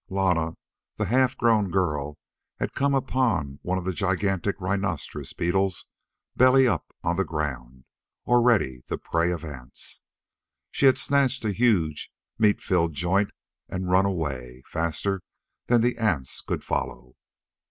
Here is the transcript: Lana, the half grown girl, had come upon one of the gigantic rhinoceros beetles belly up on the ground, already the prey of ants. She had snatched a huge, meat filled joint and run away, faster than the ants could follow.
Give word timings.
Lana, 0.09 0.53
the 0.97 1.05
half 1.05 1.37
grown 1.37 1.69
girl, 1.69 2.17
had 2.59 2.73
come 2.73 2.95
upon 2.95 3.59
one 3.61 3.77
of 3.77 3.85
the 3.85 3.93
gigantic 3.93 4.55
rhinoceros 4.59 5.31
beetles 5.33 5.85
belly 6.35 6.67
up 6.67 6.91
on 7.03 7.17
the 7.17 7.23
ground, 7.23 7.85
already 8.25 8.81
the 8.87 8.97
prey 8.97 9.29
of 9.29 9.43
ants. 9.45 10.01
She 10.71 10.87
had 10.87 10.97
snatched 10.97 11.45
a 11.45 11.51
huge, 11.51 12.11
meat 12.39 12.61
filled 12.63 12.93
joint 12.95 13.29
and 13.69 13.91
run 13.91 14.07
away, 14.07 14.63
faster 14.65 15.21
than 15.67 15.81
the 15.81 15.99
ants 15.99 16.41
could 16.41 16.63
follow. 16.63 17.13